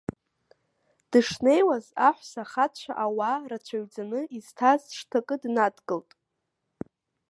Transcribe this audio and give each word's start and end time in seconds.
Дышнеиуаз, 1.09 1.85
аҳәса, 2.07 2.41
ахацәа, 2.47 2.93
ауаа 3.05 3.47
рацәаҩӡаны 3.49 4.21
изҭаз 4.37 4.81
шҭакы 4.97 5.35
днадгылт. 5.41 6.09